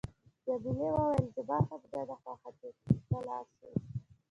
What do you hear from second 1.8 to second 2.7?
نه ده خوښه چې